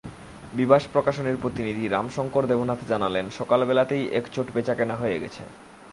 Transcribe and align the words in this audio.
বিভাস 0.53 0.83
প্রকাশনীর 0.93 1.41
প্রতিনিধি 1.41 1.85
রামশংকর 1.87 2.43
দেবনাথ 2.47 2.79
জানালেন, 2.87 3.25
সকালবেলাতেই 3.29 4.03
একচোট 4.13 4.47
বেচাকেনা 4.53 4.95
হয়ে 4.95 5.19
গেছে। 5.19 5.43